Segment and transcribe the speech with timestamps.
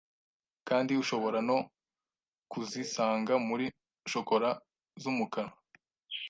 [0.67, 1.57] kandi ushobora no
[2.51, 3.65] kuzisanga muri
[4.11, 4.49] shokola
[5.01, 5.51] z’umukara.